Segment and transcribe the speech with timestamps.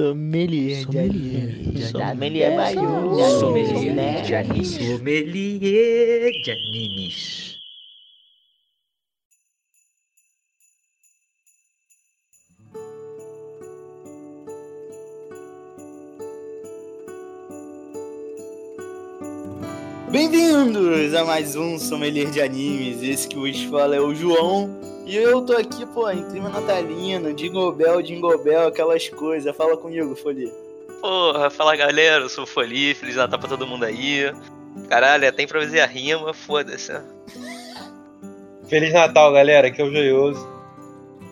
[0.00, 1.82] Sommelier de anime.
[1.82, 2.56] Sommelier.
[3.38, 4.70] Sommelier de animes.
[4.70, 7.58] Sommelier de animes.
[20.10, 23.02] Bem-vindos a mais um Sommelier de Animes.
[23.02, 24.89] Esse que vos fala é o João.
[25.06, 29.56] E eu tô aqui, pô, em clima natalino, Jingle Bell, Jingle Bell, aquelas coisas.
[29.56, 30.52] Fala comigo, Folia.
[31.00, 34.30] Porra, fala galera, eu sou o Foli, Feliz Natal pra todo mundo aí.
[34.88, 36.92] Caralho, até improvisei a rima, foda-se.
[38.68, 39.68] Feliz Natal, galera.
[39.68, 40.46] Aqui é o Joioso.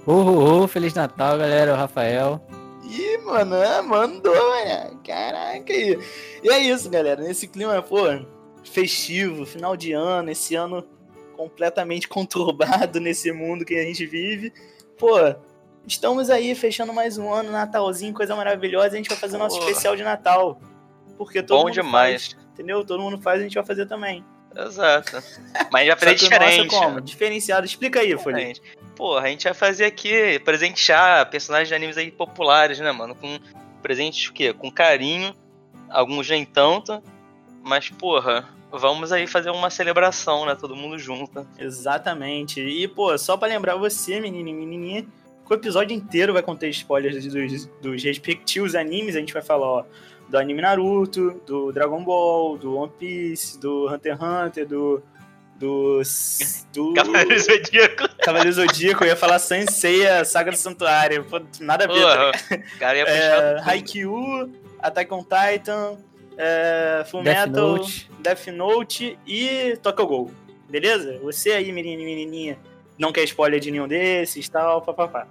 [0.06, 1.74] Ô, ô, Feliz Natal, galera.
[1.74, 2.40] O Rafael.
[2.82, 4.90] Ih, mano, ah, mandou, né?
[5.04, 5.98] Caraca aí.
[6.42, 7.22] E é isso, galera.
[7.22, 8.04] Nesse clima, pô,
[8.64, 10.82] festivo, final de ano, esse ano
[11.38, 14.52] completamente conturbado nesse mundo que a gente vive.
[14.98, 15.16] Pô,
[15.86, 18.88] estamos aí fechando mais um ano, Natalzinho, coisa maravilhosa.
[18.88, 19.70] A gente vai fazer nosso Porra.
[19.70, 20.60] especial de Natal.
[21.16, 22.32] Porque todo Bom mundo demais.
[22.32, 22.84] faz, entendeu?
[22.84, 24.24] Todo mundo faz, a gente vai fazer também.
[24.56, 25.22] Exato.
[25.70, 26.68] Mas fazer Só que o nosso é diferente.
[26.68, 27.00] como?
[27.00, 27.66] Diferenciado.
[27.66, 28.14] Explica aí.
[28.14, 28.60] Diferente.
[28.96, 33.14] Porra, a gente vai fazer aqui, presentear personagens de animes aí populares, né, mano?
[33.14, 33.38] Com
[33.80, 34.52] presentes o quê?
[34.52, 35.32] Com carinho,
[35.88, 37.00] alguns nem tanto.
[37.62, 40.54] Mas, porra, vamos aí fazer uma celebração, né?
[40.54, 41.46] Todo mundo junto.
[41.58, 42.60] Exatamente.
[42.60, 46.68] E, pô, só pra lembrar você, menino e menininha, que o episódio inteiro vai conter
[46.70, 49.16] spoilers dos, dos respectivos animes.
[49.16, 49.84] A gente vai falar, ó,
[50.28, 55.02] do anime Naruto, do Dragon Ball, do One Piece, do Hunter x Hunter, do...
[55.56, 56.02] Do...
[56.72, 58.08] do Cavaleiro Zodíaco.
[58.18, 61.24] Cavaleiro Zodíaco, eu ia falar Senseiya, Saga do Santuário.
[61.24, 62.00] Pô, nada a ver.
[62.00, 63.56] tá Porra, o cara ia é, puxar.
[63.56, 63.70] tudo.
[63.70, 65.98] Haikyuu, Attack on Titan,
[66.38, 68.10] é, Full Death Metal, Note.
[68.20, 70.30] Death Note e Tokyo Ghoul.
[70.68, 71.18] Beleza?
[71.22, 72.58] Você aí, menino e menininha,
[72.96, 75.26] não quer spoiler de nenhum desses e tal, papapá.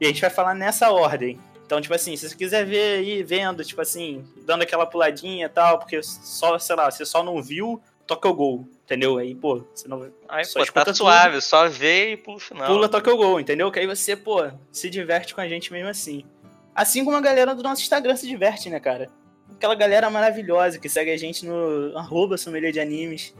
[0.00, 1.38] E a gente vai falar nessa ordem.
[1.66, 5.48] Então, tipo assim, se você quiser ver aí, vendo, tipo assim, dando aquela puladinha e
[5.48, 9.18] tal, porque só, sei lá, você só não viu Tokyo Ghoul, entendeu?
[9.18, 10.96] Aí, pô, você não Aí, só pô, escuta tá tudo.
[10.96, 12.66] suave, só vê e pula o final.
[12.68, 13.70] pula Tokyo Ghoul, entendeu?
[13.72, 16.24] Que aí você, pô, se diverte com a gente mesmo assim.
[16.72, 19.10] Assim como a galera do nosso Instagram se diverte, né, cara?
[19.54, 23.34] Aquela galera maravilhosa que segue a gente no arroba sommelier de animes.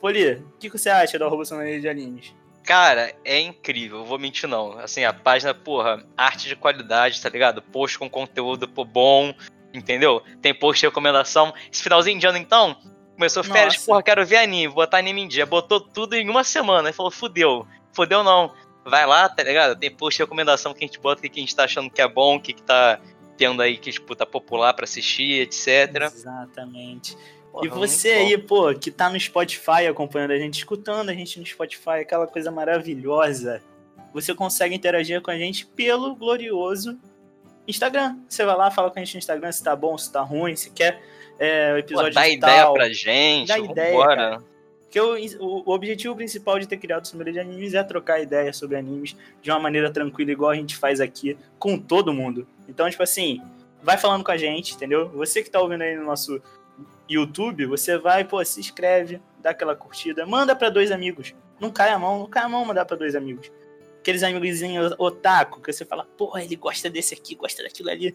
[0.00, 2.34] Poli, o que, você acha do arroba sommelier de animes?
[2.62, 4.78] Cara, é incrível, vou mentir não.
[4.78, 7.62] Assim, a página, porra, arte de qualidade, tá ligado?
[7.62, 9.32] Post com conteúdo, pô, bom,
[9.72, 10.22] entendeu?
[10.42, 11.54] Tem post de recomendação.
[11.72, 12.76] Esse finalzinho de ano, então,
[13.14, 13.86] começou férias, Nossa.
[13.86, 15.46] porra, quero ver anime, botar anime em dia.
[15.46, 16.88] Botou tudo em uma semana.
[16.88, 17.66] Aí falou, fudeu.
[17.92, 18.52] Fudeu não.
[18.84, 19.78] Vai lá, tá ligado?
[19.78, 22.00] Tem post de recomendação que a gente bota, o que a gente tá achando que
[22.00, 23.00] é bom, o que, que tá
[23.36, 26.10] tendo aí que, tipo, tá popular pra assistir, etc.
[26.12, 27.16] Exatamente.
[27.52, 31.38] Porra, e você aí, pô, que tá no Spotify acompanhando a gente, escutando a gente
[31.38, 33.62] no Spotify, aquela coisa maravilhosa.
[34.12, 36.98] Você consegue interagir com a gente pelo glorioso
[37.68, 38.18] Instagram.
[38.28, 40.54] Você vai lá, fala com a gente no Instagram se tá bom, se tá ruim,
[40.56, 41.02] se quer
[41.38, 42.74] é, o Pô, episódio dá de ideia tal.
[42.74, 44.42] pra gente, Dá ideia, cara.
[44.86, 45.14] Porque o,
[45.44, 49.16] o- objetivo principal de ter criado o Sommelier de Animes é trocar ideias sobre animes
[49.42, 52.46] de uma maneira tranquila, igual a gente faz aqui com todo mundo.
[52.68, 53.42] Então, tipo assim,
[53.82, 55.08] vai falando com a gente, entendeu?
[55.10, 56.40] Você que tá ouvindo aí no nosso
[57.08, 61.34] YouTube, você vai, pô, se inscreve, dá aquela curtida, manda pra dois amigos.
[61.60, 63.50] Não cai a mão, não cai a mão mandar pra dois amigos.
[64.00, 68.14] Aqueles amigozinhos otaku, que você fala, pô, ele gosta desse aqui, gosta daquilo ali.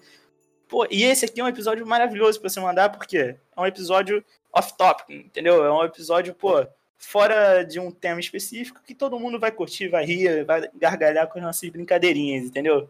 [0.67, 4.23] Pô, e esse aqui é um episódio maravilhoso pra você mandar, porque é um episódio
[4.53, 5.63] off-topic, entendeu?
[5.63, 6.65] É um episódio, pô,
[6.97, 11.39] fora de um tema específico que todo mundo vai curtir, vai rir, vai gargalhar com
[11.39, 12.89] as nossas brincadeirinhas, entendeu?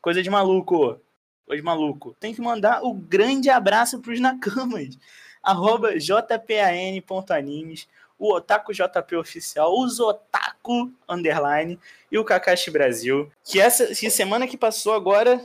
[0.00, 0.98] Coisa de maluco.
[1.46, 2.16] Coisa de maluco.
[2.18, 4.98] Tem que mandar o grande abraço pros Nakamas.
[5.42, 7.86] Arroba jpan.animes,
[8.18, 11.78] o Otaku JP Oficial, os Otaku Underline
[12.10, 13.30] e o Kakashi Brasil.
[13.44, 15.40] Que essa que semana que passou agora,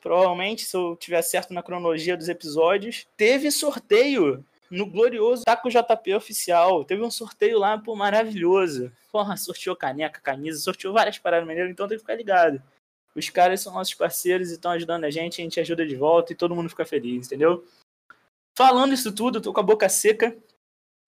[0.00, 6.14] provavelmente, se eu tiver certo na cronologia dos episódios, teve sorteio no glorioso Taco JP
[6.14, 6.84] Oficial.
[6.84, 8.92] Teve um sorteio lá, pô, maravilhoso.
[9.10, 12.62] Porra, sorteou caneca, camisa, sorteou várias paradas maneiras, então tem que ficar ligado.
[13.14, 16.32] Os caras são nossos parceiros e estão ajudando a gente, a gente ajuda de volta
[16.32, 17.66] e todo mundo fica feliz, entendeu?
[18.54, 20.36] Falando isso tudo, tô com a boca seca.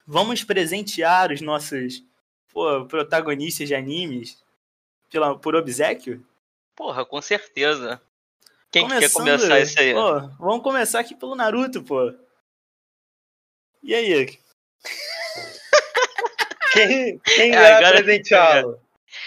[0.04, 2.02] Vamos presentear os nossos
[2.52, 4.42] pô, protagonistas de animes
[5.08, 6.26] pela, por obsequio?
[6.74, 8.00] Porra, com certeza.
[8.70, 9.92] Quem que quer começar isso aí?
[9.92, 12.12] Pô, vamos começar aqui pelo Naruto, pô.
[13.82, 14.38] E aí?
[16.72, 18.78] Quem, quem É, irá agora- presenteá-lo?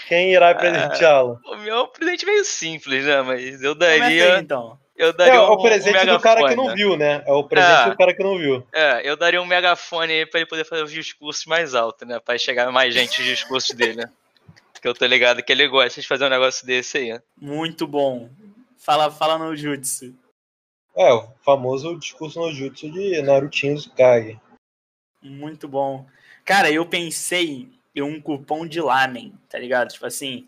[0.08, 1.40] Quem irá presenteá-lo?
[1.46, 3.22] O meu é um presente meio simples, né?
[3.22, 4.40] Mas eu Começa aí, daria.
[4.40, 4.80] então.
[4.98, 7.22] Eu É, daria um, o presente um do cara que não viu, né?
[7.28, 7.90] É o presente É.
[7.92, 8.66] do cara que não viu.
[8.74, 12.20] É, eu daria um megafone aí pra ele poder fazer os discursos mais altos, né?
[12.20, 14.10] Pra chegar mais gente nos discursos dele, né?
[14.74, 17.20] Porque eu tô ligado que ele gosta de fazer um negócio desse aí.
[17.40, 18.28] Muito bom.
[18.80, 20.16] Fala, fala no Jutsu.
[20.96, 24.40] É, o famoso discurso no jutsu de Narutinho Tsukage.
[25.22, 26.06] Muito bom.
[26.46, 29.90] Cara, eu pensei em um cupom de lamen, tá ligado?
[29.92, 30.48] Tipo assim.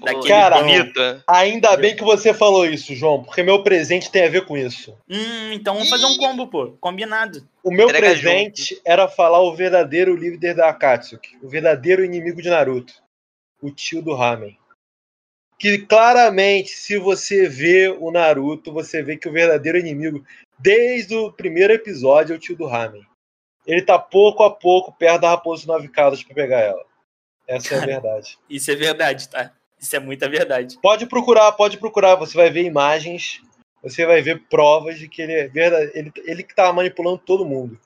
[0.00, 1.22] Daquele Cara, bonita.
[1.28, 4.96] Ainda bem que você falou isso, João, porque meu presente tem a ver com isso.
[5.08, 6.72] Hum, então vamos fazer um combo, pô.
[6.80, 7.46] Combinado.
[7.62, 12.50] O meu Entrega presente era falar o verdadeiro líder da Akatsuki, o verdadeiro inimigo de
[12.50, 12.94] Naruto,
[13.60, 14.58] o tio do Ramen.
[15.62, 20.26] Que claramente, se você vê o Naruto, você vê que o verdadeiro inimigo,
[20.58, 23.06] desde o primeiro episódio, é o tio do Ramen.
[23.64, 26.84] Ele tá pouco a pouco perto da Raposa Nove Caudas pra pegar ela.
[27.46, 27.92] Essa é a Cara.
[27.92, 28.36] verdade.
[28.50, 29.52] Isso é verdade, tá?
[29.78, 30.76] Isso é muita verdade.
[30.82, 32.16] Pode procurar, pode procurar.
[32.16, 33.40] Você vai ver imagens,
[33.80, 35.92] você vai ver provas de que ele é verdade.
[35.94, 37.78] Ele, ele que tá manipulando todo mundo.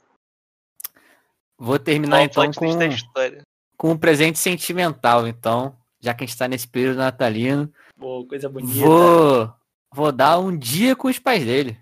[1.58, 3.42] Vou terminar Qual então com, da história?
[3.76, 5.76] com um presente sentimental, então.
[6.00, 7.72] Já que a gente tá nesse período natalino.
[7.98, 8.78] Pô, coisa bonita.
[8.78, 9.54] Vou,
[9.92, 11.78] vou dar um dia com os pais dele.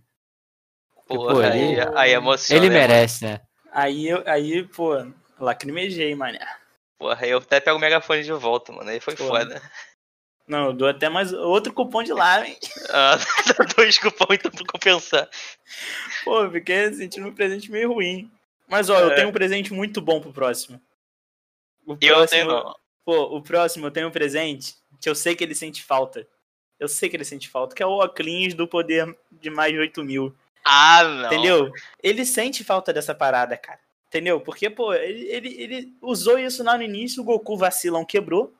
[1.06, 2.58] Porra, pô, aí, ele- aí emociona.
[2.64, 2.88] Ele né, mano?
[2.92, 3.40] merece, né?
[3.72, 4.92] Aí, eu- aí, pô,
[5.38, 6.38] lacrimejei, mané.
[6.98, 8.88] Porra, aí eu até pego o megafone de volta, mano.
[8.88, 9.40] Aí foi Porra.
[9.40, 9.62] foda.
[10.46, 12.56] Não, eu dou até mais outro cupom de lamen.
[12.90, 13.16] Ah,
[13.58, 15.28] dá dois cupons então pra compensar.
[16.24, 18.30] Pô, fiquei sentindo um presente meio ruim.
[18.68, 19.14] Mas ó, eu É.
[19.16, 20.80] tenho um presente muito bom pro próximo.
[21.86, 22.74] O E eu próximo- tenho.
[23.04, 26.26] Pô, o próximo eu tenho um presente que eu sei que ele sente falta.
[26.78, 29.78] Eu sei que ele sente falta, que é o Ocleans do poder de mais de
[29.78, 30.34] 8 mil.
[30.64, 31.26] Ah, não.
[31.26, 31.72] Entendeu?
[32.02, 33.80] Ele sente falta dessa parada, cara.
[34.08, 34.40] Entendeu?
[34.40, 38.54] Porque, pô, ele, ele, ele usou isso lá no início, o Goku vacilão quebrou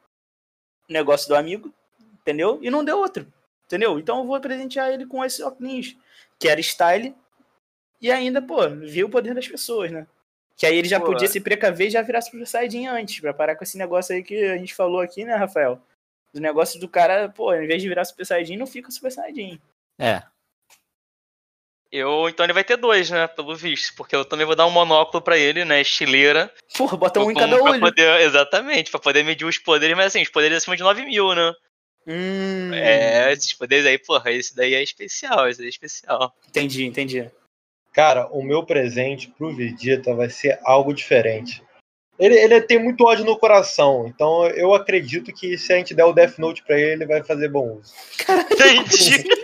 [0.88, 1.72] o negócio do amigo,
[2.20, 2.58] entendeu?
[2.60, 3.32] E não deu outro,
[3.64, 3.98] entendeu?
[3.98, 5.96] Então eu vou presentear ele com esse óculos,
[6.38, 7.14] que era style,
[8.00, 10.06] e ainda, pô, viu o poder das pessoas, né?
[10.56, 13.34] Que aí ele já Pô, podia se precaver e já virar Super Saiyajin antes, pra
[13.34, 15.80] parar com esse negócio aí que a gente falou aqui, né, Rafael?
[16.32, 19.60] Do negócio do cara, pô, em vez de virar Super Saiyajin, não fica Super Saiyajin.
[19.98, 20.22] É.
[21.90, 23.28] Eu, então ele vai ter dois, né?
[23.28, 23.94] Pelo visto.
[23.94, 25.80] Porque eu também vou dar um monóculo pra ele, né?
[25.80, 26.52] Estileira.
[26.76, 27.80] Porra, bota um em cada pra olho.
[27.80, 31.32] Poder, exatamente, pra poder medir os poderes, mas assim, os poderes acima de 9 mil,
[31.34, 31.52] né?
[32.04, 36.36] Hum, É, esses poderes aí, porra, esse daí é especial, esse daí é especial.
[36.48, 37.30] Entendi, entendi.
[37.94, 41.62] Cara, o meu presente pro Vegeta vai ser algo diferente.
[42.18, 46.04] Ele, ele tem muito ódio no coração, então eu acredito que se a gente der
[46.04, 47.94] o Death Note pra ele, ele vai fazer bom uso.
[48.52, 49.24] Entendi.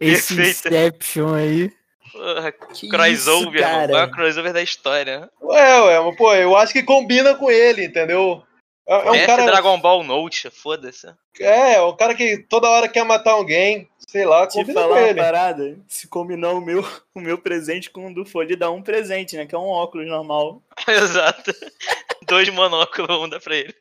[0.00, 0.68] Esse Perfeito.
[0.68, 1.72] Inception aí.
[2.12, 3.88] Porra, Que crossover, isso, cara?
[3.88, 5.30] Qual é o crossover da história?
[5.42, 8.42] Ué, ué, mas pô, eu acho que combina com ele, entendeu?
[8.88, 9.44] É, é um cara.
[9.44, 11.06] Dragon Ball Note, foda-se.
[11.38, 14.94] É, é um cara que toda hora quer matar alguém, sei lá, Te combina falar
[14.94, 15.20] com uma ele.
[15.20, 16.82] parada, se combinar o meu,
[17.14, 19.44] o meu presente com o do Folha, dá um presente, né?
[19.46, 20.62] Que é um óculos normal.
[20.88, 21.52] Exato.
[22.26, 23.74] Dois monóculos, vamos dar pra ele.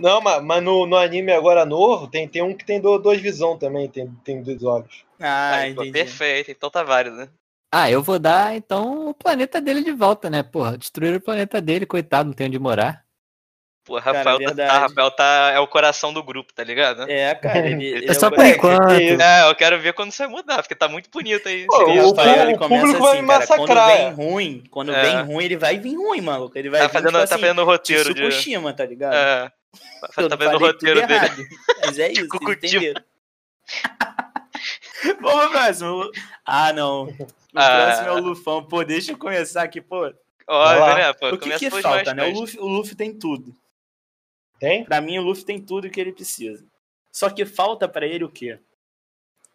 [0.00, 3.20] Não, mas, mas no, no anime agora novo, tem, tem um que tem do- duas
[3.20, 5.04] visão também, tem, tem dois olhos.
[5.20, 5.92] Ah, Aí, pô, entendi.
[5.92, 7.16] perfeito, então tá válido.
[7.16, 7.28] né?
[7.70, 10.42] Ah, eu vou dar então o planeta dele de volta, né?
[10.42, 13.04] Porra, destruir o planeta dele, coitado, não tem onde morar.
[13.84, 14.70] Pô, Cara, Rafael, tá, verdade.
[14.70, 17.02] tá, Rafael tá, é o coração do grupo, tá ligado?
[17.10, 18.90] É, cara, ele, ele É só o por cara- enquanto.
[18.92, 21.66] É, eu quero ver quando isso vai mudar, porque tá muito bonito aí.
[21.66, 22.10] Pô, o.
[22.10, 24.10] Rafael, ele o começa público vai assim, me cara, quando massacrar, vem é.
[24.10, 25.02] ruim, quando É.
[25.02, 26.56] vem ruim, ele vai vir ruim, maluco.
[26.56, 28.20] Ele vai Tá vir, fazendo, tipo tá assim, fazendo roteiro de.
[28.28, 29.14] Tsukushima, tá ligado?
[29.14, 29.50] É,
[30.16, 31.14] Eu tá não vendo o roteiro dele.
[31.14, 31.42] errado,
[31.84, 33.02] Mas é isso, entenderam.
[35.20, 36.10] Vamos pro próximo.
[36.46, 37.04] Ah, não.
[37.08, 37.16] O
[37.56, 37.84] Ah.
[37.86, 38.62] próximo é o Lufão.
[38.64, 40.02] Pô, deixa eu começar aqui, pô.
[40.48, 40.94] Vai lá.
[40.94, 41.12] né?
[41.14, 42.24] Pô, O que, que falta, mais né?
[42.28, 42.40] O.
[42.40, 43.54] Luffy, o Luffy tem tudo.
[44.62, 44.84] Tem?
[44.84, 46.64] Pra mim, o Luffy tem tudo que ele precisa.
[47.10, 48.60] Só que falta pra ele o quê?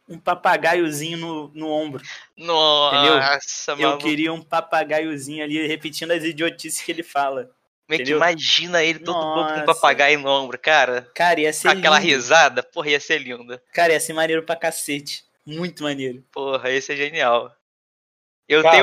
[0.10, 2.04] Um papagaiozinho no, no ombro.
[2.36, 4.04] Nossa, Eu maluco.
[4.04, 7.44] queria um papagaiozinho ali repetindo as idiotices que ele fala.
[7.46, 8.18] Como é que entendeu?
[8.18, 11.10] imagina ele todo bobo com um papagaio no ombro, cara?
[11.16, 12.12] Cara, ia ser Aquela lindo.
[12.12, 13.64] risada, porra, ia ser linda.
[13.74, 15.24] Cara, ia ser maneiro pra cacete.
[15.46, 16.22] Muito maneiro.
[16.34, 17.56] Porra, esse é genial.
[18.48, 18.76] Eu Cara,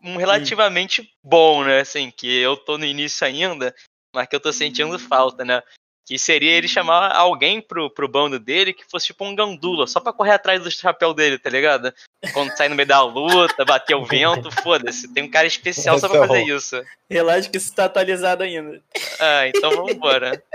[0.00, 1.80] tenho um, um relativamente bom, né?
[1.80, 3.74] Assim, que eu tô no início ainda,
[4.14, 5.62] mas que eu tô sentindo falta, né?
[6.04, 10.00] Que seria ele chamar alguém pro, pro bando dele que fosse tipo um gandula, só
[10.00, 11.94] pra correr atrás do chapéu dele, tá ligado?
[12.32, 15.08] Quando sai no meio da luta, bater o vento, foda-se.
[15.14, 16.56] Tem um cara especial só pra é fazer bom.
[16.56, 16.82] isso.
[17.08, 18.82] Relaxa que isso tá atualizado ainda.
[19.20, 20.42] Ah, então vambora.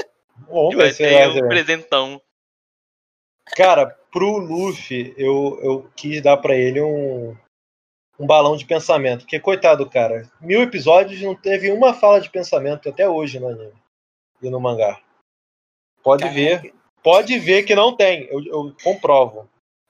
[0.49, 1.47] Vamos Vai ter vai um ser.
[1.47, 2.21] presentão.
[3.55, 7.35] Cara, pro Luffy, eu, eu quis dar pra ele um,
[8.19, 9.21] um balão de pensamento.
[9.21, 13.73] Porque, coitado, cara, mil episódios não teve uma fala de pensamento até hoje no anime
[14.41, 14.99] e no mangá.
[16.03, 16.39] Pode Caraca.
[16.39, 19.49] ver, pode ver que não tem, eu, eu comprovo.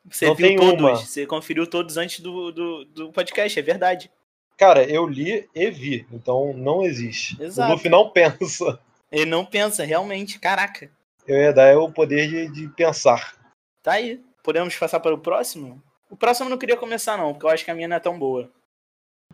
[0.10, 0.80] Você Não viu tem todos.
[0.80, 0.96] uma.
[0.96, 4.10] Você conferiu todos antes do, do, do podcast, é verdade.
[4.58, 7.42] Cara, eu li e vi, então não existe.
[7.42, 7.70] Exato.
[7.72, 8.80] O Luffy não pensa.
[9.12, 10.40] Ele não pensa, realmente.
[10.40, 10.90] Caraca.
[11.28, 13.36] Eu ia dar o poder de, de pensar.
[13.84, 14.22] Tá aí.
[14.42, 15.84] podemos passar para o próximo?
[16.10, 18.00] O próximo eu não queria começar, não, porque eu acho que a minha não é
[18.00, 18.50] tão boa.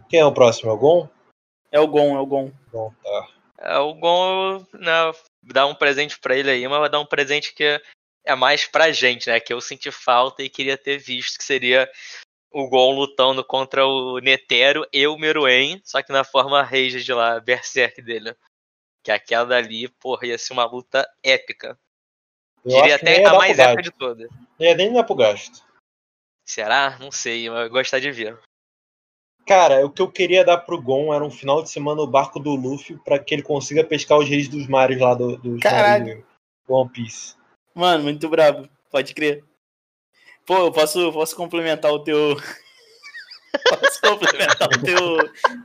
[0.10, 0.70] Quem é o próximo?
[0.70, 1.10] É o Gon?
[1.72, 2.52] É o Gon, é o Gon.
[2.72, 3.30] Bom, tá.
[3.60, 5.12] É, o Gon, né,
[5.42, 7.82] dá um presente pra ele aí, mas vai dar um presente que
[8.26, 9.40] é mais pra gente, né?
[9.40, 11.90] Que eu senti falta e queria ter visto, que seria
[12.52, 17.14] o Gon lutando contra o Netero e o Meruem, só que na forma Rage de
[17.14, 18.36] lá, Berserk dele.
[19.04, 21.78] Que aquela dali, porra, ia ser uma luta épica.
[22.64, 24.30] Eu Diria acho que nem até a mais épica de todas.
[24.32, 25.62] Não ia nem dar pro gasto.
[26.46, 26.98] Será?
[27.00, 28.38] Não sei, mas eu gostar de ver.
[29.46, 32.40] Cara, o que eu queria dar pro Gon era um final de semana no barco
[32.40, 36.24] do Luffy pra que ele consiga pescar os reis dos mares lá do, mares
[36.66, 37.36] do One Piece.
[37.76, 38.70] Mano, muito brabo.
[38.90, 39.44] Pode crer.
[40.46, 42.36] Pô, eu posso, posso complementar o teu.
[43.70, 45.18] posso complementar o teu,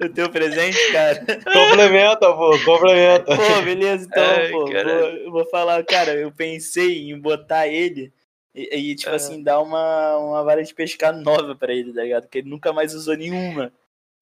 [0.07, 1.25] o teu presente, cara?
[1.45, 3.37] Complementa, pô, complementa.
[3.37, 4.65] Pô, beleza, então, Ai, pô.
[4.65, 8.13] Vou, eu vou falar, cara, eu pensei em botar ele
[8.73, 9.15] e, e, tipo Ah.
[9.17, 12.23] assim, dar uma, uma vara de pescar nova pra ele, tá ligado?
[12.25, 13.73] Porque ele nunca mais usou nenhuma.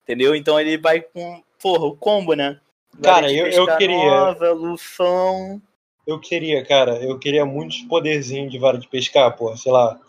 [0.03, 0.35] Entendeu?
[0.35, 2.59] Então ele vai com, porra, o combo, né?
[2.97, 5.61] Vara Cara, de eu- eu queria- Nova, lufão.
[6.05, 9.99] Eu queria, cara, eu queria muitos poderzinhos de vara de pescar, pô, sei lá.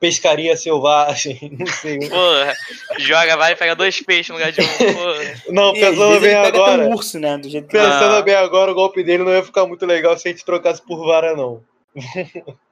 [0.00, 1.98] Pescaria selvagem, não sei.
[2.08, 2.56] Porra,
[2.98, 4.66] joga, vai pegar dois peixes no lugar de um.
[4.66, 5.42] Porra.
[5.50, 6.82] Não, E pensando vezes bem pega agora.
[6.88, 7.36] um urso, né?
[7.38, 8.22] Do jeito que Pensando Ah.
[8.22, 11.04] bem agora, o golpe dele não ia ficar muito legal se a gente trocasse por
[11.06, 11.62] vara, não.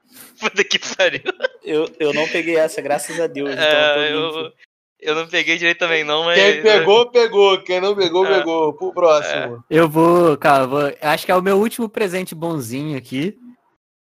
[0.41, 1.21] Puta que pariu.
[1.65, 3.50] eu, eu não peguei essa, graças a Deus.
[3.50, 4.53] Então É, eu
[5.00, 6.37] eu, não peguei direito também, não, mas.
[6.41, 7.62] Quem pegou, pegou.
[7.62, 8.38] Quem não pegou, É.
[8.38, 8.73] pegou.
[8.73, 9.65] Pro próximo.
[9.71, 13.38] Eu vou, cara, vou, acho que é o meu último presente bonzinho aqui.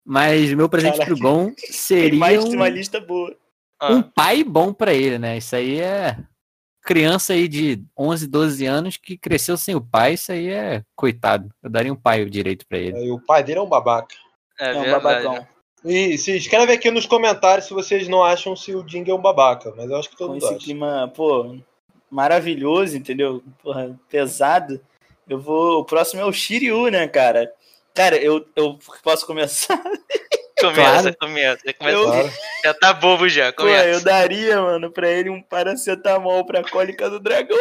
[0.06, 1.14] Mas o meu presente Caraca.
[1.16, 3.34] pro Gon seria mais um, uma lista boa.
[3.80, 5.38] Ah, um pai bom pra ele, né?
[5.38, 6.18] Isso aí é
[6.84, 11.50] criança aí de 11, 12 anos que cresceu sem o pai, isso aí é coitado.
[11.64, 12.98] Eu daria um pai direito pra ele.
[12.98, 14.14] Aí o pai dele é um babaca.
[14.60, 15.04] é, É um verdade.
[15.04, 15.48] babacão.
[15.84, 19.22] E se escreve aqui nos comentários se vocês não acham se o Ding é um
[19.22, 20.64] babaca, mas eu acho que todo Com mundo esse acha.
[20.64, 21.58] clima, pô,
[22.10, 23.42] maravilhoso, entendeu?
[23.64, 24.80] Porra, pesado.
[25.28, 25.80] Eu vou.
[25.80, 27.52] O próximo é o Shiryu, né, cara?
[27.96, 29.78] Cara, eu, eu posso começar?
[30.62, 31.18] Começa, Claro.
[31.20, 31.74] começa.
[31.74, 31.98] começa.
[31.98, 32.32] Eu- Claro.
[32.64, 33.88] Já tá bobo já, Pô, começa.
[33.88, 37.58] eu daria, mano, pra ele um paracetamol pra cólica do dragão.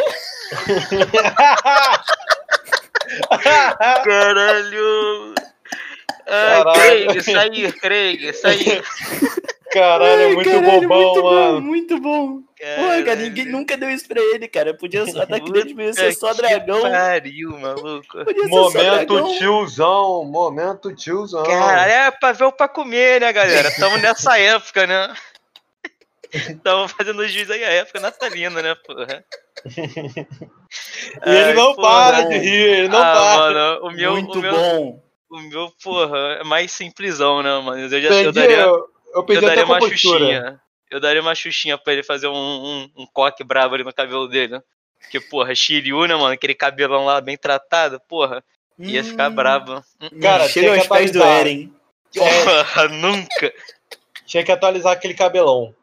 [4.03, 5.33] Caralho!
[6.31, 7.07] Ai, Caralho.
[7.07, 8.83] Craig, sair, Craig, sair.
[9.71, 11.53] Caralho, é Ai, muito caralho, bobão, muito mano.
[11.53, 12.41] bom, muito bom.
[12.75, 14.73] Porra, cara, ninguém nunca deu isso pra ele, cara.
[14.73, 16.81] Podia, o ataque dele podia ser só que dragão.
[16.81, 18.17] Pariu, maluco.
[18.25, 21.43] Podia ser só Momento tiozão, momento tiozão.
[21.43, 23.71] Caralho, é pra ver ou pra comer, né, galera?
[23.79, 25.13] Tamo nessa época, né?
[26.63, 29.23] Tamo fazendo juiz aí a época natalina, né, porra?
[31.25, 31.87] E ele Ai, não porra.
[31.87, 33.37] para de rir, ele não ah, para.
[33.37, 35.03] mano, o meu, muito o meu, bom.
[35.31, 37.81] O meu, porra, é mais simplesão, né, mano?
[37.81, 40.19] Eu, já, eu Perdi, daria, eu, eu eu daria uma compostura.
[40.19, 40.61] xuxinha.
[40.89, 44.27] Eu daria uma xuxinha pra ele fazer um, um, um coque brabo ali no cabelo
[44.27, 44.61] dele.
[44.99, 46.33] Porque, porra, Shiryu, né, mano?
[46.33, 48.43] Aquele cabelão lá bem tratado, porra,
[48.77, 49.83] ia ficar Hum, brabo.
[50.21, 51.23] Cara, Chega aos pés do.
[51.23, 51.73] Eren.
[52.13, 53.53] Porra, nunca.
[54.25, 55.73] Tinha que atualizar aquele cabelão.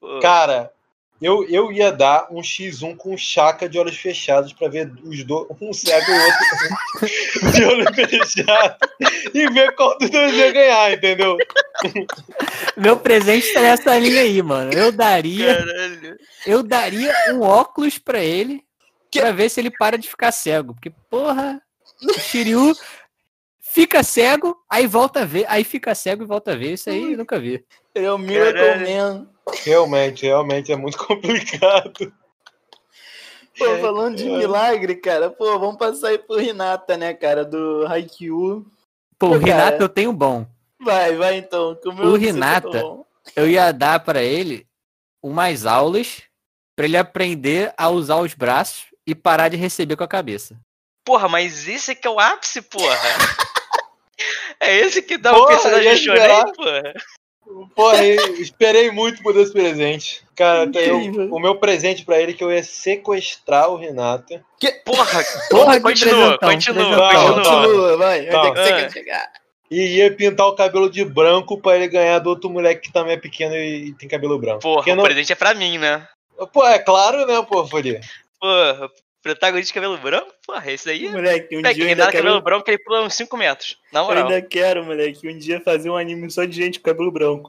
[0.00, 0.20] Porra.
[0.20, 0.72] Cara,
[1.20, 5.46] eu, eu ia dar um X1 com chaca de olhos fechados pra ver os dois,
[5.60, 8.76] um cego e o outro de olho fechado
[9.34, 11.36] e ver qual dos dois ia ganhar, entendeu?
[12.76, 14.72] Meu presente tá nessa linha aí, mano.
[14.72, 16.18] Eu daria, Caralho.
[16.46, 18.64] eu daria um óculos pra ele
[19.10, 20.72] pra ver se ele para de ficar cego.
[20.72, 21.60] Porque, porra,
[22.02, 22.74] o Shiryu
[23.60, 26.72] fica cego, aí volta a ver, aí fica cego e volta a ver.
[26.72, 27.62] Isso aí eu nunca vi.
[27.94, 28.88] Ele é o Miracle Caralho.
[28.88, 29.28] Man.
[29.64, 32.12] Realmente, realmente é muito complicado.
[33.58, 38.64] Pô, falando de milagre, cara, pô, vamos passar aí pro Renata, né, cara, do Haikyuu.
[39.18, 39.44] Pô, o cara.
[39.64, 40.46] Renato eu tenho bom.
[40.80, 41.78] Vai, vai então.
[41.84, 42.82] O se Renata-
[43.36, 44.66] eu ia dar pra ele
[45.22, 46.22] umas aulas
[46.74, 50.56] pra ele aprender a usar os braços e parar de receber com a cabeça.
[51.04, 52.96] Porra, mas esse que é o ápice, porra.
[54.62, 56.52] É esse que dá o Porra, personagem ia chorei, esperar.
[56.52, 56.82] porra.
[57.74, 60.22] Porra, eu esperei muito por esse presente.
[60.36, 64.40] Cara, tem o, o meu presente pra ele é que eu ia sequestrar o Renato.
[64.84, 67.34] Porra, Porra, que continua, presentão, continua, presentão.
[67.34, 67.62] continua.
[67.62, 68.20] Continua, vai.
[68.20, 69.32] Onde é que você quer chegar?
[69.70, 73.12] E ia pintar o cabelo de branco pra ele ganhar do outro moleque que também
[73.12, 74.60] é pequeno e tem cabelo branco.
[74.60, 76.06] Porra, Porque o não- presente é pra mim, né?
[76.52, 78.00] Pô, é claro, né, pô, Folia?
[78.40, 78.88] Porra,
[79.22, 80.32] protagonista de cabelo branco?
[80.46, 81.08] Porra, esse aí.
[81.08, 82.42] Moleque, um É, dia eu dá ainda cabelo quero...
[82.42, 83.76] branco, ele pula uns 5 metros.
[83.92, 84.24] Na Eu moral.
[84.28, 87.48] ainda quero, moleque, um dia fazer um anime só de gente com cabelo branco.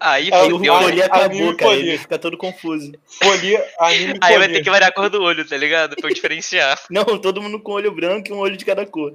[0.00, 0.56] Aí, É, Aí o?
[0.56, 1.88] Roli anime acabou, cara, Folia.
[1.90, 2.92] ele fica todo confuso.
[3.22, 5.96] Folia, anime Aí vai ter que variar a cor do olho, tá ligado?
[5.96, 6.78] Pra eu diferenciar.
[6.90, 9.12] Não, todo mundo com olho branco e um olho de cada cor.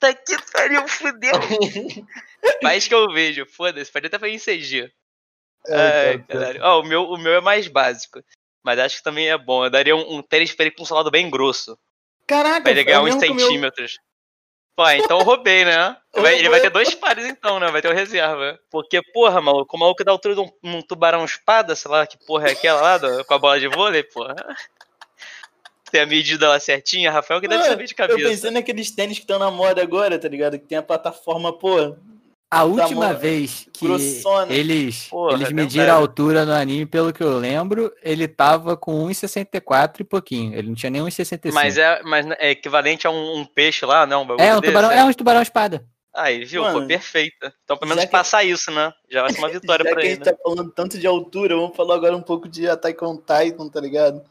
[0.00, 1.32] Tá que pariu, fudeu.
[2.62, 4.88] Faz que eu vejo, foda-se, pode até fazer em CG.
[5.68, 6.24] Ai, É, cara.
[6.28, 6.60] caralho.
[6.62, 8.22] Ó, o, meu, o meu é mais básico.
[8.62, 9.64] Mas acho que também é bom.
[9.64, 11.78] Eu daria um, um tênis pra ele com um solado bem grosso.
[12.26, 13.98] Caraca, Pra ele ganhar é uns o meu- centímetros.
[14.76, 15.96] Pô, então eu roubei, né?
[16.46, 17.68] Ele vai ter dois pares então, né?
[17.68, 18.56] Vai ter o reserva.
[18.70, 22.16] Porque, porra, maluco, o maluco da altura de um, um tubarão espada, sei lá que
[22.26, 24.36] porra é aquela lá, do- com a bola de vôlei, porra.
[25.90, 28.28] Tem a medida lá certinha, Rafael que deve saber de Eu cabeça.
[28.28, 30.58] pensei naqueles tênis que estão na moda agora, tá ligado?
[30.58, 31.96] Que tem a plataforma, pô.
[32.50, 34.50] A última mão vez que grossona.
[34.52, 38.74] eles, Porra, eles é mediram a altura no anime, pelo que eu lembro, ele tava
[38.76, 40.54] com 1,64 e pouquinho.
[40.54, 41.52] Ele não tinha nem 1,65.
[41.52, 44.22] Mas é, mas é equivalente a um, um peixe lá, não?
[44.22, 44.98] Um bagulho É, um desse, tubarão, é?
[44.98, 45.84] é um tubarão espada.
[46.14, 46.62] Aí, viu?
[46.62, 47.52] Mano, Pô, perfeito.
[47.64, 48.92] Então, pelo menos que- passar isso, né?
[49.10, 50.16] Já vai ser uma vitória Já pra que a ele.
[50.16, 50.32] gente né?
[50.32, 53.78] tá falando tanto de altura, vamos falar agora um pouco de Attack on Titan, tá
[53.80, 54.22] ligado?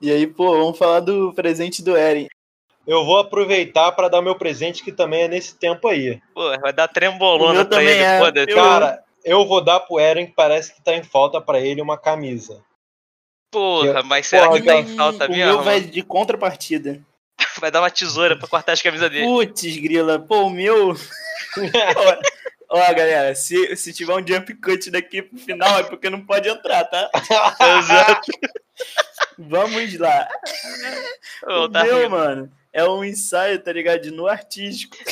[0.00, 2.26] E aí, pô, vamos falar do presente do Eren.
[2.86, 6.20] Eu vou aproveitar pra dar meu presente, que também é nesse tempo aí.
[6.34, 8.18] Pô, vai dar O trembolona pra também ele, é.
[8.18, 8.54] foda-se.
[8.54, 11.98] Cara, eu vou dar pro Eren, que parece que tá em falta pra ele uma
[11.98, 12.62] camisa.
[13.50, 14.96] Porra, mas será Porra, que tá em cara.
[14.96, 15.44] falta o mesmo?
[15.52, 17.00] meu vai de contrapartida.
[17.60, 19.24] Vai dar uma tesoura pra cortar as camisas dele.
[19.26, 20.94] Putz, grila, pô, o meu.
[22.68, 26.48] ó, galera, se, se tiver um jump cut daqui pro final é porque não pode
[26.48, 27.10] entrar, tá?
[27.78, 28.30] Exato.
[29.38, 30.28] Vamos lá.
[31.46, 32.10] Ô, o tá meu, rindo.
[32.10, 34.02] mano, é um ensaio, tá ligado?
[34.02, 34.96] De no artístico.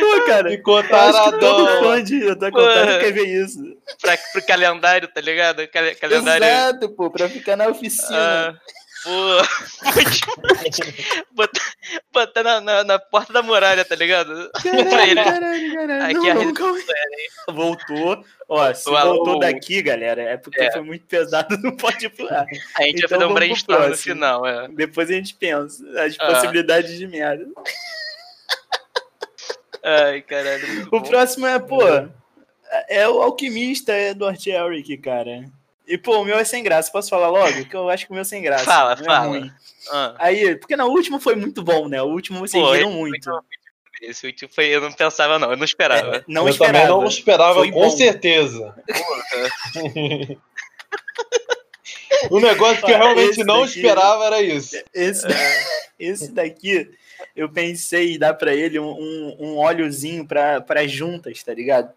[0.00, 0.50] Pô, cara.
[0.50, 2.80] Ficou Eu acho que todo fã de Attack on Porra.
[2.86, 3.58] Titan quer ver isso.
[4.00, 5.66] Pra, pro calendário, tá ligado?
[5.68, 6.44] Cal- calendário.
[6.44, 8.08] Exato, pô, pra ficar na oficina.
[8.10, 8.54] Ah,
[9.02, 9.10] pô.
[11.32, 11.60] botar
[12.12, 14.50] botar na, na, na porta da muralha, tá ligado?
[14.64, 15.14] Ele.
[15.22, 16.04] caralho, caralho.
[16.04, 16.78] Aqui Não, é a não, calma.
[17.48, 18.24] Voltou.
[18.48, 20.72] Ó, se voltou daqui, galera, é porque É.
[20.72, 22.44] foi muito pesado, não pode ir pro ar.
[22.78, 24.68] A gente Então vai fazer um brainstorm no final, é.
[24.68, 26.26] Depois a gente pensa as Ah.
[26.26, 27.46] possibilidades de merda.
[29.82, 30.88] Ai, caralho.
[30.88, 31.02] O bom.
[31.02, 31.80] próximo é, pô,
[32.88, 35.44] é o alquimista Edward Elric, cara.
[35.92, 36.90] E, pô, o meu é sem graça.
[36.92, 37.64] Posso falar logo?
[37.66, 38.64] Que eu acho que o meu é sem graça.
[38.64, 39.24] Fala, meu fala.
[39.24, 39.52] É ruim.
[39.90, 42.00] Ah, Aí, porque na última foi muito bom, né?
[42.00, 43.30] O último vocês Pô, riram esse muito.
[44.02, 44.66] esse último foi.
[44.66, 45.50] Eu não pensava, não.
[45.50, 46.16] Eu não esperava.
[46.18, 46.78] É, não eu esperava.
[46.86, 47.90] também não esperava, Foi com bom.
[47.90, 48.74] certeza.
[52.30, 54.76] O negócio que eu realmente não daqui- esperava era isso.
[54.92, 55.26] Esse,
[55.98, 56.90] esse daqui,
[57.34, 61.92] eu pensei em dar pra ele um, um, um óleozinho pra, pra juntas, tá ligado?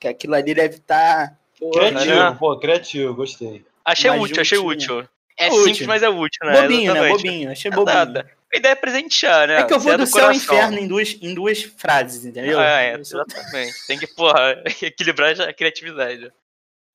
[0.00, 1.36] Que aquilo ali deve estar.
[1.72, 2.36] Criativo, né?
[2.38, 3.64] pô, criativo, gostei.
[3.84, 5.08] Achei útil, achei útil.
[5.38, 5.64] É Útil.
[5.64, 6.62] simples, mas é útil, né?
[6.62, 7.00] bobinho, né?
[7.00, 7.22] Exatamente.
[7.22, 7.84] Bobinho, achei Exato.
[7.84, 8.24] bobinho.
[8.52, 9.60] A ideia é presentear, né?
[9.60, 12.58] É que eu vou do, céu ao inferno em duas, em duas frases, entendeu?
[12.58, 13.86] Ah, é, exatamente.
[13.86, 16.32] Tem que, porra, equilibrar a criatividade.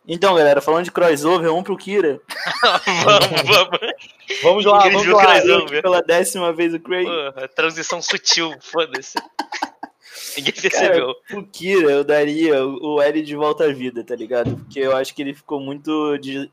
[0.05, 2.19] Então, galera, falando de crossover, vamos pro Kira.
[3.05, 3.79] vamos, vamos.
[4.41, 5.81] Vamos lá, vamos lá.
[5.81, 7.05] pela décima vez o Craig.
[7.05, 9.15] Porra, transição sutil, foda-se.
[10.37, 11.15] Ninguém Cara, percebeu.
[11.27, 14.55] pro Kira eu daria o o L de volta à vida, tá ligado?
[14.57, 16.17] Porque eu acho que ele ficou muito.
[16.17, 16.49] de-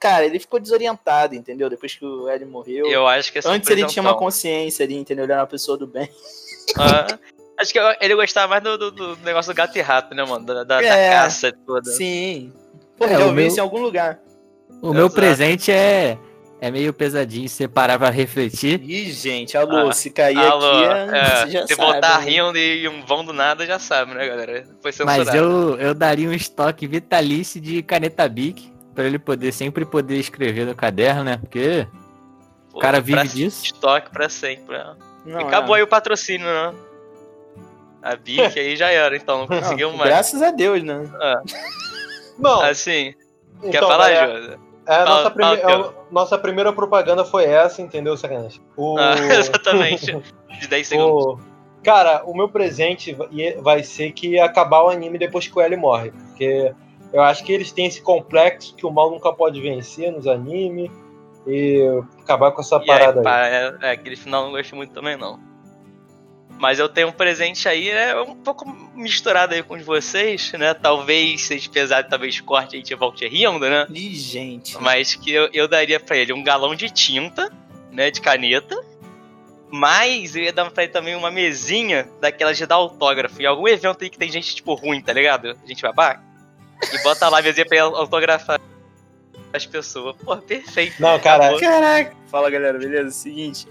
[0.00, 1.68] Cara, ele ficou desorientado, entendeu?
[1.70, 2.86] Depois que o L morreu.
[2.86, 5.24] Eu acho que Antes ele tinha uma apresentação- consciência ali, entendeu?
[5.24, 6.08] Ele era uma pessoa do bem.
[6.78, 7.06] Ah,
[7.58, 10.24] acho que eu- ele gostava mais do, do- do negócio do gato e rato, né,
[10.24, 10.44] mano?
[10.46, 11.10] Da, da, da É.
[11.10, 11.90] caça toda.
[11.90, 12.52] Sim.
[12.96, 14.20] Pô, É, o ouvi meu- isso em algum lugar.
[14.80, 15.14] O meu Exato.
[15.14, 16.16] presente é,
[16.64, 18.80] é meio pesadinho, se você parar pra refletir.
[18.82, 21.90] Ih, gente, alô, Ah, se cair Alô, aqui, é, você já se sabe.
[21.90, 22.24] voltar né?
[22.30, 24.64] rindo e um vão do nada, já sabe, né, galera?
[24.80, 25.24] Foi censurado.
[25.26, 30.16] Mas eu, eu daria um estoque vitalício de caneta Bic pra ele poder sempre poder
[30.18, 31.36] escrever no caderno, né?
[31.36, 31.86] Porque
[32.70, 33.62] Pô, o cara vive pra disso.
[33.66, 34.78] Estoque pra sempre.
[34.78, 34.96] né?
[35.26, 35.80] Não, e acabou é.
[35.80, 36.72] aí o patrocínio, né?
[38.02, 40.08] A Bic aí já era, então não Não, conseguimos mais.
[40.08, 41.10] Graças a Deus, né?
[42.38, 43.14] Não, Assim,
[43.60, 44.63] quer então, falar, galera, Josa?
[44.86, 48.60] É, a nossa, prime- é nossa primeira propaganda foi essa, entendeu, sacanagem?
[48.76, 48.96] O...
[48.98, 50.16] Ah, exatamente.
[50.60, 51.24] De 10 segundos.
[51.26, 51.38] o...
[51.82, 53.16] Cara, o meu presente
[53.60, 56.10] vai- ser que acabar o anime depois que o L morre.
[56.12, 56.72] Porque
[57.12, 60.90] eu acho que eles têm esse complexo que o mal nunca pode vencer nos animes.
[61.46, 61.82] E
[62.22, 63.24] acabar com essa E aí, parada aí.
[63.24, 65.38] pá, é, é, aquele final eu não gosto muito também, não.
[66.64, 70.72] Mas eu tenho um presente aí, é um pouco misturado aí com vocês, né?
[70.72, 73.86] Talvez seja pesado, talvez corte a gente volte rindo, né?
[73.90, 74.80] Ih, gente.
[74.80, 77.52] Mas que eu, eu daria pra ele um galão de tinta,
[77.92, 78.10] né?
[78.10, 78.82] De caneta.
[79.70, 83.42] Mas eu ia dar pra ele também uma mesinha daquelas de dar autógrafo.
[83.42, 85.54] Em algum evento aí que tem gente, tipo, ruim, tá ligado?
[85.66, 86.22] Gente babaca.
[86.90, 88.58] E bota lá a mesinha pra ele autografar
[89.52, 90.16] as pessoas.
[90.16, 90.94] Pô, perfeito.
[90.98, 91.60] Não, cara, Acabou.
[91.60, 92.16] Caraca!
[92.28, 93.10] Fala galera, beleza?
[93.10, 93.68] Seguinte,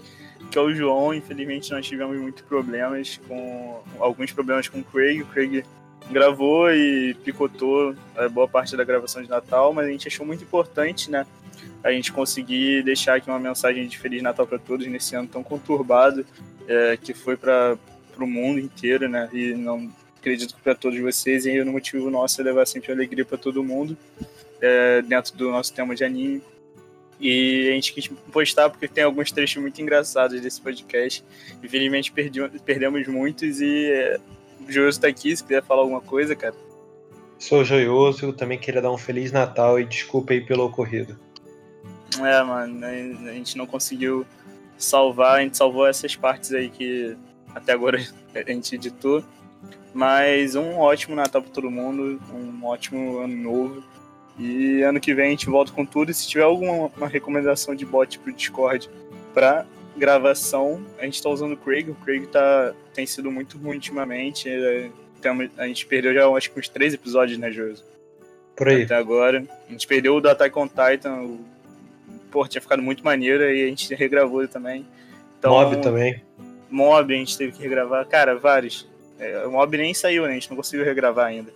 [0.54, 3.82] que é o João, infelizmente nós tivemos muitos problemas com.
[3.98, 5.20] alguns problemas com o Craig.
[5.20, 5.64] O Craig
[6.08, 10.44] gravou e picotou a boa parte da gravação de Natal, mas a gente achou muito
[10.44, 11.26] importante, né?
[11.82, 15.42] A gente conseguir deixar aqui uma mensagem de Feliz Natal para todos nesse ano tão
[15.42, 16.24] conturbado,
[16.68, 17.76] é, que foi para
[18.14, 19.28] pro mundo inteiro, né?
[19.32, 19.90] E não
[20.20, 23.64] acredito que para todos vocês, e o motivo nosso é levar sempre alegria para todo
[23.64, 23.98] mundo
[24.60, 26.40] é, dentro do nosso tema de anime.
[27.24, 31.24] E a gente quis postar porque tem alguns trechos muito engraçados desse podcast.
[31.62, 34.20] Infelizmente perdi, perdemos muitos e é,
[34.60, 36.54] o Joioso tá aqui, se quiser falar alguma coisa, cara.
[37.38, 41.18] Sou joioso, também queria dar um Feliz Natal e desculpa aí pelo ocorrido.
[42.18, 44.26] É, mano, a gente não conseguiu
[44.76, 47.16] salvar, a gente salvou essas partes aí que
[47.54, 47.98] até agora
[48.36, 49.24] a gente editou.
[49.94, 53.93] Mas um ótimo Natal para todo mundo, um ótimo ano novo.
[54.38, 56.10] E ano que vem a gente volta com tudo.
[56.10, 58.90] E se tiver alguma recomendação de bot pro Discord
[59.32, 59.66] para
[59.96, 61.90] gravação, a gente tá usando o Craig.
[61.90, 64.48] O Craig tá, tem sido muito ruim ultimamente.
[64.48, 64.90] É,
[65.56, 67.84] a gente perdeu já acho que uns três episódios, né, Joso?
[68.56, 68.82] Por aí.
[68.82, 69.44] Até agora.
[69.68, 71.14] A gente perdeu o do Attack on Titan.
[71.22, 71.40] O,
[72.30, 74.84] pô, tinha ficado muito maneiro e a gente regravou também.
[75.38, 76.22] Então, Mob também.
[76.70, 78.06] Mob a gente teve que regravar.
[78.06, 78.88] Cara, vários.
[79.18, 80.30] É, o Mob nem saiu, né?
[80.30, 81.52] A gente não conseguiu regravar ainda.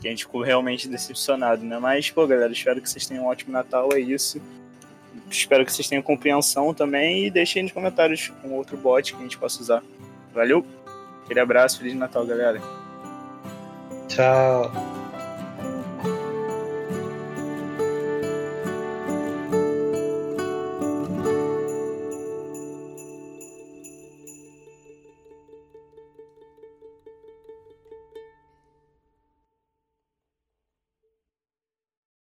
[0.00, 1.78] Que a gente ficou realmente decepcionado, né?
[1.78, 4.40] Mas, pô, galera, espero que vocês tenham um ótimo Natal, é isso.
[5.30, 9.22] Espero que vocês tenham compreensão também e deixem nos comentários um outro bot que a
[9.22, 9.82] gente possa usar.
[10.32, 10.64] Valeu?
[11.24, 12.62] Aquele abraço, Feliz Natal, galera.
[14.08, 14.97] Tchau.